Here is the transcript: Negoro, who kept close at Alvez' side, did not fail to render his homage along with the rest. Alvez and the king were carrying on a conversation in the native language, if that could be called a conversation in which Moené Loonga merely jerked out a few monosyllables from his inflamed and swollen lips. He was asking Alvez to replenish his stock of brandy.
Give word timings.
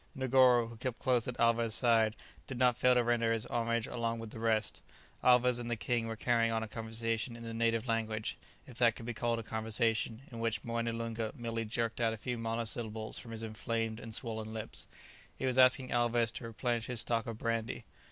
Negoro, 0.17 0.67
who 0.67 0.77
kept 0.77 0.97
close 0.97 1.27
at 1.27 1.37
Alvez' 1.39 1.75
side, 1.75 2.15
did 2.47 2.57
not 2.57 2.75
fail 2.75 2.95
to 2.95 3.03
render 3.03 3.31
his 3.31 3.45
homage 3.45 3.85
along 3.85 4.17
with 4.17 4.31
the 4.31 4.39
rest. 4.39 4.81
Alvez 5.23 5.59
and 5.59 5.69
the 5.69 5.75
king 5.75 6.07
were 6.07 6.15
carrying 6.15 6.51
on 6.51 6.63
a 6.63 6.67
conversation 6.67 7.35
in 7.35 7.43
the 7.43 7.53
native 7.53 7.87
language, 7.87 8.35
if 8.65 8.79
that 8.79 8.95
could 8.95 9.05
be 9.05 9.13
called 9.13 9.37
a 9.37 9.43
conversation 9.43 10.23
in 10.31 10.39
which 10.39 10.63
Moené 10.63 10.91
Loonga 10.91 11.33
merely 11.35 11.65
jerked 11.65 12.01
out 12.01 12.13
a 12.13 12.17
few 12.17 12.39
monosyllables 12.39 13.19
from 13.19 13.29
his 13.29 13.43
inflamed 13.43 13.99
and 13.99 14.15
swollen 14.15 14.51
lips. 14.51 14.87
He 15.37 15.45
was 15.45 15.59
asking 15.59 15.91
Alvez 15.91 16.31
to 16.31 16.45
replenish 16.45 16.87
his 16.87 17.01
stock 17.01 17.27
of 17.27 17.37
brandy. 17.37 17.85